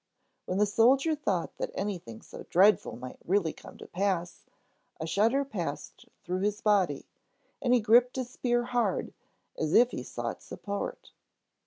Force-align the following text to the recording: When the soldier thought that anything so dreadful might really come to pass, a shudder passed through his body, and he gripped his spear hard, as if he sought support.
When 0.47 0.57
the 0.57 0.65
soldier 0.65 1.13
thought 1.13 1.57
that 1.57 1.69
anything 1.75 2.23
so 2.23 2.41
dreadful 2.49 2.95
might 2.95 3.19
really 3.23 3.53
come 3.53 3.77
to 3.77 3.85
pass, 3.85 4.47
a 4.99 5.05
shudder 5.05 5.45
passed 5.45 6.07
through 6.23 6.39
his 6.39 6.59
body, 6.59 7.05
and 7.61 7.71
he 7.71 7.81
gripped 7.81 8.15
his 8.15 8.31
spear 8.31 8.63
hard, 8.63 9.13
as 9.59 9.73
if 9.75 9.91
he 9.91 10.01
sought 10.01 10.41
support. 10.41 11.11